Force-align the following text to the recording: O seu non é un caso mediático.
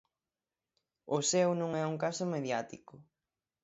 O 1.15 1.17
seu 1.31 1.49
non 1.61 1.71
é 1.81 1.83
un 1.91 1.97
caso 2.03 2.23
mediático. 2.35 2.93